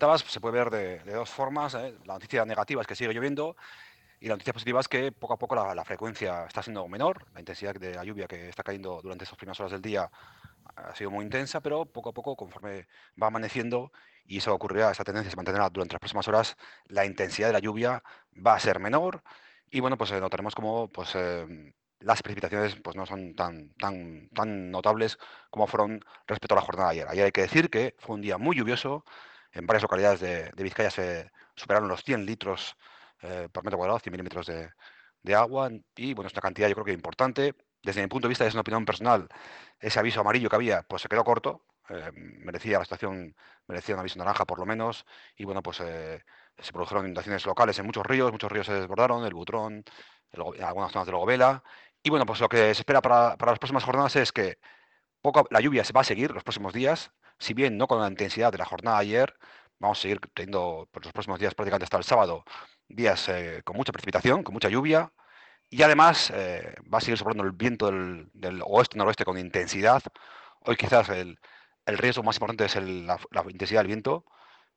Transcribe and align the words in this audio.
comentabas, 0.00 0.22
se 0.22 0.40
puede 0.40 0.54
ver 0.54 0.70
de, 0.70 0.98
de 1.00 1.14
dos 1.14 1.28
formas. 1.28 1.74
¿eh? 1.74 1.94
La 2.06 2.14
noticia 2.14 2.44
negativa 2.46 2.80
es 2.80 2.86
que 2.86 2.94
sigue 2.96 3.12
lloviendo 3.12 3.56
y 4.18 4.28
la 4.28 4.34
noticia 4.34 4.52
positiva 4.54 4.80
es 4.80 4.88
que 4.88 5.12
poco 5.12 5.34
a 5.34 5.38
poco 5.38 5.54
la, 5.54 5.74
la 5.74 5.84
frecuencia 5.84 6.46
está 6.46 6.62
siendo 6.62 6.88
menor, 6.88 7.26
la 7.34 7.40
intensidad 7.40 7.74
de 7.74 7.94
la 7.94 8.04
lluvia 8.04 8.26
que 8.26 8.48
está 8.48 8.62
cayendo 8.62 9.00
durante 9.02 9.24
estas 9.24 9.36
primeras 9.36 9.60
horas 9.60 9.72
del 9.72 9.82
día 9.82 10.10
ha 10.76 10.94
sido 10.94 11.10
muy 11.10 11.24
intensa, 11.24 11.60
pero 11.60 11.84
poco 11.84 12.10
a 12.10 12.12
poco, 12.14 12.34
conforme 12.36 12.86
va 13.20 13.26
amaneciendo, 13.26 13.92
y 14.24 14.38
eso 14.38 14.54
ocurrirá, 14.54 14.90
esa 14.90 15.04
tendencia 15.04 15.30
se 15.30 15.36
mantendrá 15.36 15.68
durante 15.68 15.94
las 15.94 16.00
próximas 16.00 16.28
horas, 16.28 16.56
la 16.86 17.04
intensidad 17.04 17.48
de 17.48 17.52
la 17.52 17.58
lluvia 17.58 18.02
va 18.34 18.54
a 18.54 18.60
ser 18.60 18.78
menor 18.78 19.22
y 19.70 19.80
bueno, 19.80 19.98
pues 19.98 20.12
eh, 20.12 20.20
notaremos 20.20 20.54
como 20.54 20.88
pues, 20.90 21.10
eh, 21.14 21.74
las 21.98 22.22
precipitaciones 22.22 22.76
pues, 22.76 22.96
no 22.96 23.04
son 23.04 23.34
tan, 23.34 23.74
tan, 23.74 24.30
tan 24.30 24.70
notables 24.70 25.18
como 25.50 25.66
fueron 25.66 26.00
respecto 26.26 26.54
a 26.54 26.56
la 26.56 26.62
jornada 26.62 26.90
de 26.90 27.00
ayer. 27.00 27.08
Ayer 27.08 27.24
hay 27.26 27.32
que 27.32 27.42
decir 27.42 27.68
que 27.68 27.94
fue 27.98 28.14
un 28.14 28.22
día 28.22 28.38
muy 28.38 28.56
lluvioso, 28.56 29.04
en 29.52 29.66
varias 29.66 29.82
localidades 29.82 30.20
de, 30.20 30.50
de 30.50 30.62
Vizcaya 30.62 30.90
se 30.90 31.30
superaron 31.54 31.88
los 31.88 32.02
100 32.04 32.26
litros 32.26 32.76
eh, 33.22 33.48
por 33.52 33.64
metro 33.64 33.78
cuadrado, 33.78 33.98
100 33.98 34.12
milímetros 34.12 34.46
de, 34.46 34.70
de 35.22 35.34
agua 35.34 35.70
y 35.96 36.14
bueno, 36.14 36.28
es 36.28 36.34
una 36.34 36.42
cantidad 36.42 36.68
yo 36.68 36.74
creo 36.74 36.86
que 36.86 36.92
importante. 36.92 37.54
Desde 37.82 38.02
mi 38.02 38.08
punto 38.08 38.28
de 38.28 38.30
vista, 38.30 38.46
es 38.46 38.52
una 38.54 38.60
opinión 38.60 38.84
personal, 38.84 39.28
ese 39.78 39.98
aviso 39.98 40.20
amarillo 40.20 40.50
que 40.50 40.56
había, 40.56 40.82
pues 40.82 41.02
se 41.02 41.08
quedó 41.08 41.24
corto, 41.24 41.64
eh, 41.88 42.10
merecía 42.14 42.78
la 42.78 42.84
situación, 42.84 43.34
merecía 43.66 43.94
un 43.94 44.00
aviso 44.00 44.18
naranja 44.18 44.44
por 44.44 44.58
lo 44.58 44.66
menos, 44.66 45.06
y 45.34 45.44
bueno, 45.44 45.62
pues 45.62 45.80
eh, 45.80 46.22
se 46.58 46.72
produjeron 46.72 47.04
inundaciones 47.06 47.46
locales 47.46 47.78
en 47.78 47.86
muchos 47.86 48.04
ríos, 48.04 48.32
muchos 48.32 48.52
ríos 48.52 48.66
se 48.66 48.74
desbordaron, 48.74 49.24
el 49.24 49.32
Butrón, 49.32 49.82
el 50.30 50.62
algunas 50.62 50.92
zonas 50.92 51.06
del 51.06 51.16
Gobela, 51.16 51.62
y 52.02 52.10
bueno, 52.10 52.26
pues 52.26 52.40
lo 52.40 52.48
que 52.48 52.74
se 52.74 52.82
espera 52.82 53.00
para, 53.02 53.36
las 53.38 53.58
próximas 53.58 53.84
jornadas 53.84 54.16
es 54.16 54.32
que 54.32 54.58
la 55.50 55.60
lluvia 55.60 55.84
se 55.84 55.92
va 55.92 56.02
a 56.02 56.04
seguir 56.04 56.32
los 56.32 56.44
próximos 56.44 56.72
días, 56.72 57.12
si 57.40 57.54
bien 57.54 57.76
no 57.78 57.86
con 57.88 58.00
la 58.00 58.08
intensidad 58.08 58.52
de 58.52 58.58
la 58.58 58.66
jornada 58.66 58.98
de 58.98 59.02
ayer, 59.02 59.34
vamos 59.80 59.98
a 59.98 60.02
seguir 60.02 60.20
teniendo 60.34 60.88
por 60.92 61.04
los 61.04 61.12
próximos 61.12 61.40
días, 61.40 61.54
prácticamente 61.54 61.84
hasta 61.84 61.96
el 61.98 62.04
sábado, 62.04 62.44
días 62.88 63.28
eh, 63.28 63.62
con 63.64 63.76
mucha 63.76 63.92
precipitación, 63.92 64.42
con 64.44 64.52
mucha 64.54 64.68
lluvia, 64.68 65.12
y 65.70 65.82
además 65.82 66.30
eh, 66.34 66.74
va 66.92 66.98
a 66.98 67.00
seguir 67.00 67.18
soplando 67.18 67.44
el 67.44 67.52
viento 67.52 67.86
del, 67.90 68.62
oeste-noroeste 68.64 69.24
con 69.24 69.38
intensidad. 69.38 70.02
Hoy 70.60 70.76
quizás 70.76 71.08
el, 71.10 71.38
riesgo 71.86 72.22
más 72.22 72.36
importante 72.36 72.64
es 72.66 72.76
la 72.76 73.44
intensidad 73.48 73.80
del 73.80 73.88
viento. 73.88 74.24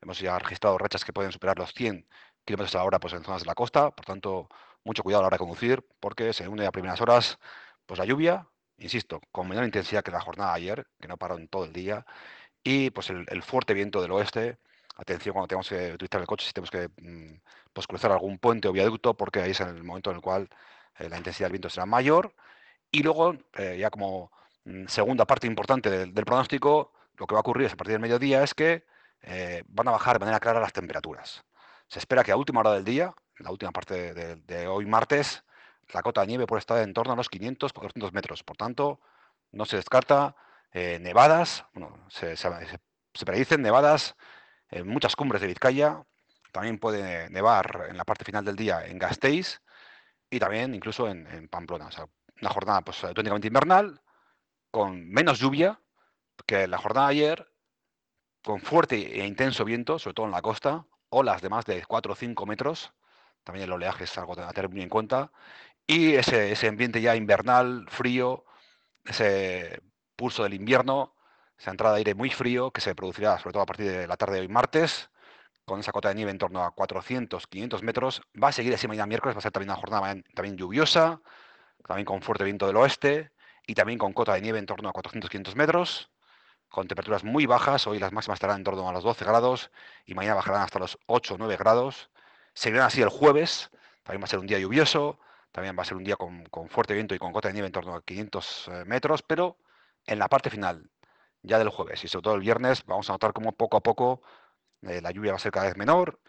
Hemos 0.00 0.18
ya 0.20 0.38
registrado 0.38 0.78
rachas 0.78 1.04
que 1.04 1.12
pueden 1.12 1.32
superar 1.32 1.58
los 1.58 1.72
100 1.74 2.06
kilómetros 2.44 2.74
a 2.74 2.78
la 2.78 2.84
hora 2.84 3.00
pues, 3.00 3.14
en 3.14 3.24
zonas 3.24 3.42
de 3.42 3.46
la 3.46 3.54
costa. 3.54 3.90
Por 3.90 4.04
tanto, 4.04 4.48
mucho 4.84 5.02
cuidado 5.02 5.20
a 5.20 5.22
la 5.22 5.26
hora 5.28 5.36
de 5.36 5.38
conducir 5.40 5.86
porque 6.00 6.32
se 6.32 6.48
une 6.48 6.66
a 6.66 6.72
primeras 6.72 7.00
horas 7.00 7.38
pues, 7.86 7.98
la 7.98 8.04
lluvia, 8.04 8.48
insisto, 8.78 9.20
con 9.30 9.48
menor 9.48 9.64
intensidad 9.64 10.02
que 10.02 10.10
la 10.10 10.20
jornada 10.20 10.50
de 10.52 10.56
ayer, 10.56 10.86
que 11.00 11.08
no 11.08 11.16
paró 11.16 11.36
en 11.38 11.48
todo 11.48 11.64
el 11.64 11.72
día, 11.72 12.04
y 12.64 12.90
pues 12.90 13.10
el, 13.10 13.42
fuerte 13.42 13.74
viento 13.74 14.00
del 14.02 14.12
oeste. 14.12 14.58
Atención 14.96 15.32
cuando 15.32 15.48
tengamos 15.48 15.68
que 15.68 15.92
utilizar 15.94 16.20
el 16.20 16.26
coche, 16.26 16.46
si 16.46 16.52
tenemos 16.52 16.70
que 16.70 16.88
mm, 17.02 17.40
pues, 17.72 17.86
cruzar 17.86 18.12
algún 18.12 18.38
puente 18.38 18.68
o 18.68 18.72
viaducto, 18.72 19.14
porque 19.14 19.40
ahí 19.40 19.52
es 19.52 19.60
el 19.60 19.82
momento 19.82 20.10
en 20.10 20.16
el 20.16 20.22
cual 20.22 20.48
eh, 20.98 21.08
la 21.08 21.16
intensidad 21.18 21.46
del 21.46 21.52
viento 21.52 21.70
será 21.70 21.86
mayor. 21.86 22.34
Y 22.90 23.02
luego, 23.02 23.34
eh, 23.54 23.76
ya 23.78 23.90
como 23.90 24.30
mm, 24.64 24.86
segunda 24.86 25.24
parte 25.26 25.46
importante 25.46 25.90
del, 25.90 26.12
pronóstico, 26.24 26.92
lo 27.16 27.26
que 27.26 27.34
va 27.34 27.40
a 27.40 27.42
ocurrir 27.42 27.66
es 27.66 27.72
a 27.72 27.76
partir 27.76 27.92
del 27.92 28.02
mediodía 28.02 28.42
es 28.42 28.54
que 28.54 28.84
eh, 29.22 29.62
van 29.68 29.88
a 29.88 29.92
bajar 29.92 30.16
de 30.18 30.20
manera 30.20 30.40
clara 30.40 30.60
las 30.60 30.72
temperaturas. 30.72 31.44
Se 31.88 31.98
espera 31.98 32.24
que 32.24 32.32
a 32.32 32.36
última 32.36 32.60
hora 32.60 32.72
del 32.72 32.84
día, 32.84 33.14
en 33.38 33.44
la 33.44 33.50
última 33.50 33.72
parte 33.72 34.14
de- 34.14 34.36
de 34.36 34.66
hoy 34.66 34.86
martes, 34.86 35.42
la 35.92 36.02
cota 36.02 36.22
de 36.22 36.28
nieve 36.28 36.46
puede 36.46 36.60
estar 36.60 36.78
en 36.82 36.94
torno 36.94 37.12
a 37.12 37.16
los 37.16 37.30
500-400 37.30 38.12
metros. 38.12 38.42
Por 38.44 38.56
tanto, 38.56 39.00
no 39.52 39.64
se 39.66 39.76
descarta 39.76 40.36
eh, 40.72 40.98
nevadas, 41.00 41.66
se, 42.08 42.34
predicen 43.26 43.62
nevadas 43.62 44.16
en 44.70 44.88
muchas 44.88 45.16
cumbres 45.16 45.40
de 45.42 45.48
Vizcaya. 45.48 46.02
También 46.52 46.78
puede 46.78 47.30
nevar 47.30 47.86
en 47.90 47.96
la 47.96 48.04
parte 48.04 48.24
final 48.24 48.44
del 48.44 48.56
día 48.56 48.84
en 48.86 48.98
Gasteiz 48.98 49.60
y 50.30 50.38
también 50.38 50.74
incluso 50.74 51.08
en, 51.08 51.48
Pamplona. 51.48 51.88
Una 52.40 52.50
jornada 52.50 52.80
pues, 52.82 53.04
auténticamente 53.04 53.48
invernal, 53.48 54.00
con 54.70 55.08
menos 55.08 55.38
lluvia 55.38 55.80
que 56.46 56.66
la 56.66 56.78
jornada 56.78 57.08
de 57.08 57.12
ayer, 57.12 57.52
con 58.42 58.60
fuerte 58.60 59.20
e 59.20 59.26
intenso 59.26 59.64
viento, 59.64 59.98
sobre 59.98 60.14
todo 60.14 60.26
en 60.26 60.32
la 60.32 60.42
costa, 60.42 60.86
olas 61.10 61.42
de 61.42 61.48
más 61.50 61.64
de 61.66 61.84
4 61.84 62.12
o 62.12 62.16
5 62.16 62.46
metros, 62.46 62.92
también 63.44 63.64
el 63.64 63.72
oleaje 63.72 64.04
es 64.04 64.18
algo 64.18 64.38
a 64.38 64.52
tener 64.52 64.70
muy 64.70 64.82
en 64.82 64.88
cuenta, 64.88 65.30
y 65.86 66.14
ese, 66.14 66.52
ese 66.52 66.68
ambiente 66.68 67.00
ya 67.00 67.16
invernal, 67.16 67.86
frío, 67.88 68.44
ese 69.04 69.80
pulso 70.16 70.42
del 70.42 70.54
invierno, 70.54 71.14
esa 71.58 71.70
entrada 71.70 71.94
de 71.94 71.98
aire 71.98 72.14
muy 72.14 72.30
frío 72.30 72.70
que 72.70 72.80
se 72.80 72.94
producirá 72.94 73.38
sobre 73.38 73.52
todo 73.52 73.62
a 73.62 73.66
partir 73.66 73.90
de 73.90 74.06
la 74.06 74.16
tarde 74.16 74.34
de 74.34 74.40
hoy 74.40 74.48
martes, 74.48 75.10
con 75.64 75.80
esa 75.80 75.92
cota 75.92 76.08
de 76.08 76.16
nieve 76.16 76.30
en 76.30 76.38
torno 76.38 76.64
a 76.64 76.72
400, 76.72 77.46
500 77.46 77.82
metros. 77.82 78.22
Va 78.42 78.48
a 78.48 78.52
seguir 78.52 78.74
así 78.74 78.88
mañana 78.88 79.06
miércoles, 79.06 79.36
va 79.36 79.38
a 79.38 79.42
ser 79.42 79.52
también 79.52 79.70
una 79.70 79.78
jornada 79.78 80.14
también 80.34 80.56
lluviosa, 80.56 81.20
también 81.86 82.04
con 82.04 82.22
fuerte 82.22 82.44
viento 82.44 82.66
del 82.66 82.76
oeste 82.76 83.32
y 83.66 83.74
también 83.74 83.98
con 83.98 84.12
cota 84.12 84.34
de 84.34 84.40
nieve 84.40 84.58
en 84.58 84.66
torno 84.66 84.88
a 84.88 84.92
400, 84.92 85.30
500 85.30 85.56
metros, 85.56 86.10
con 86.68 86.88
temperaturas 86.88 87.24
muy 87.24 87.46
bajas. 87.46 87.86
Hoy 87.86 87.98
las 87.98 88.12
máximas 88.12 88.36
estarán 88.36 88.58
en 88.58 88.64
torno 88.64 88.88
a 88.88 88.92
los 88.92 89.04
12 89.04 89.24
grados 89.24 89.70
y 90.04 90.14
mañana 90.14 90.36
bajarán 90.36 90.62
hasta 90.62 90.78
los 90.78 90.98
8 91.06 91.34
o 91.34 91.38
9 91.38 91.56
grados. 91.56 92.10
Seguirán 92.54 92.86
así 92.86 93.00
el 93.02 93.08
jueves, 93.08 93.70
también 94.02 94.22
va 94.22 94.24
a 94.24 94.28
ser 94.28 94.40
un 94.40 94.46
día 94.46 94.58
lluvioso, 94.58 95.18
también 95.52 95.76
va 95.78 95.82
a 95.82 95.84
ser 95.84 95.96
un 95.96 96.04
día 96.04 96.16
con, 96.16 96.44
con 96.46 96.68
fuerte 96.68 96.94
viento 96.94 97.14
y 97.14 97.18
con 97.18 97.32
cota 97.32 97.48
de 97.48 97.54
nieve 97.54 97.66
en 97.66 97.72
torno 97.72 97.94
a 97.94 98.02
500 98.02 98.68
eh, 98.68 98.84
metros, 98.86 99.22
pero 99.22 99.58
en 100.06 100.18
la 100.18 100.28
parte 100.28 100.50
final 100.50 100.90
ya 101.42 101.58
del 101.58 101.68
jueves 101.68 102.04
y 102.04 102.08
sobre 102.08 102.22
todo 102.22 102.34
el 102.34 102.40
viernes 102.40 102.84
vamos 102.86 103.08
a 103.10 103.14
notar 103.14 103.32
cómo 103.32 103.52
poco 103.52 103.76
a 103.76 103.80
poco 103.82 104.22
eh, 104.82 105.00
la 105.00 105.10
lluvia 105.10 105.32
va 105.32 105.36
a 105.36 105.40
ser 105.40 105.52
cada 105.52 105.66
vez 105.66 105.76
menor 105.76 106.20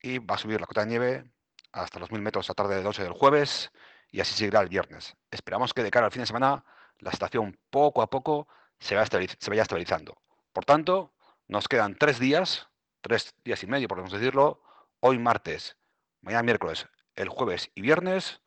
y 0.00 0.18
va 0.18 0.36
a 0.36 0.38
subir 0.38 0.60
la 0.60 0.66
cota 0.66 0.82
de 0.82 0.86
nieve 0.88 1.30
hasta 1.72 1.98
los 1.98 2.10
1000 2.10 2.22
metros 2.22 2.50
a 2.50 2.54
tarde 2.54 2.76
de 2.76 2.82
noche 2.82 3.02
del 3.02 3.12
jueves 3.12 3.70
y 4.10 4.20
así 4.20 4.34
seguirá 4.34 4.60
el 4.60 4.68
viernes. 4.68 5.16
Esperamos 5.30 5.74
que 5.74 5.82
de 5.82 5.90
cara 5.90 6.06
al 6.06 6.12
fin 6.12 6.22
de 6.22 6.26
semana 6.26 6.64
la 6.98 7.10
situación 7.10 7.58
poco 7.70 8.02
a 8.02 8.08
poco 8.08 8.48
se, 8.78 8.94
va 8.94 9.02
estabiliz 9.02 9.36
se 9.38 9.50
vaya 9.50 9.62
estabilizando. 9.62 10.16
Por 10.52 10.64
tanto, 10.64 11.12
nos 11.48 11.68
quedan 11.68 11.96
tres 11.96 12.18
días, 12.18 12.68
tres 13.00 13.34
días 13.44 13.62
y 13.62 13.66
medio, 13.66 13.88
podemos 13.88 14.12
decirlo, 14.12 14.62
hoy 15.00 15.18
martes, 15.18 15.76
mañana 16.22 16.42
miércoles, 16.42 16.86
el 17.14 17.28
jueves 17.28 17.70
y 17.74 17.82
viernes, 17.82 18.40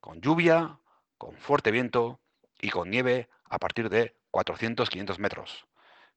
con 0.00 0.20
lluvia, 0.20 0.80
con 1.18 1.36
fuerte 1.36 1.70
viento 1.70 2.20
y 2.60 2.70
con 2.70 2.90
nieve 2.90 3.28
a 3.44 3.58
partir 3.58 3.90
de 3.90 4.16
400-500 4.32 5.18
metros. 5.18 5.66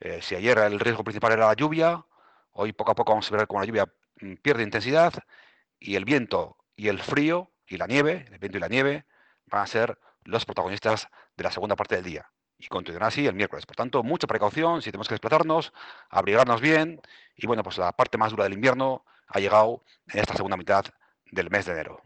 Eh, 0.00 0.20
si 0.22 0.34
ayer 0.34 0.58
el 0.58 0.80
riesgo 0.80 1.04
principal 1.04 1.32
era 1.32 1.46
la 1.46 1.54
lluvia, 1.54 2.04
hoy 2.52 2.72
poco 2.72 2.92
a 2.92 2.94
poco 2.94 3.12
vamos 3.12 3.30
a 3.30 3.36
ver 3.36 3.46
cómo 3.46 3.60
la 3.60 3.66
lluvia 3.66 3.86
mm, 4.20 4.34
pierde 4.36 4.62
intensidad 4.62 5.12
y 5.78 5.96
el 5.96 6.04
viento 6.04 6.56
y 6.76 6.88
el 6.88 7.00
frío 7.00 7.52
y 7.66 7.76
la 7.76 7.86
nieve, 7.86 8.26
el 8.32 8.38
viento 8.38 8.58
y 8.58 8.60
la 8.60 8.68
nieve, 8.68 9.06
van 9.46 9.62
a 9.62 9.66
ser 9.66 9.98
los 10.24 10.44
protagonistas 10.44 11.08
de 11.36 11.44
la 11.44 11.50
segunda 11.50 11.76
parte 11.76 11.96
del 11.96 12.04
día. 12.04 12.30
Y 12.58 12.66
continuará 12.68 13.06
así 13.06 13.26
el 13.26 13.34
miércoles. 13.34 13.64
Por 13.64 13.76
tanto, 13.76 14.02
mucha 14.02 14.26
precaución, 14.26 14.82
si 14.82 14.90
tenemos 14.90 15.08
que 15.08 15.14
desplazarnos, 15.14 15.72
abrigarnos 16.10 16.60
bien. 16.60 17.00
Y 17.36 17.46
bueno, 17.46 17.62
pues 17.62 17.78
la 17.78 17.92
parte 17.92 18.18
más 18.18 18.32
dura 18.32 18.44
del 18.44 18.52
invierno 18.52 19.04
ha 19.28 19.40
llegado 19.40 19.82
en 20.08 20.20
esta 20.20 20.34
segunda 20.34 20.56
mitad 20.56 20.84
del 21.30 21.48
mes 21.50 21.64
de 21.66 21.72
enero. 21.72 22.02